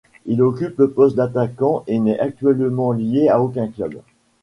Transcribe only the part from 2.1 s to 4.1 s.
actuellement lié à aucun club.